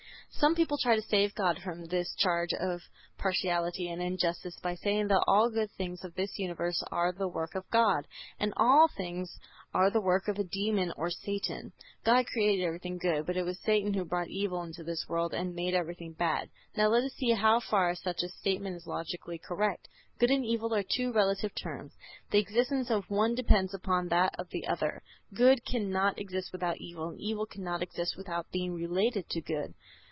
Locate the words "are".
6.91-7.11, 9.71-9.91, 20.73-20.81